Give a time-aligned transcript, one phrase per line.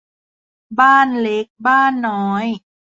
[0.79, 2.45] บ้านเล็กบ้านน้อย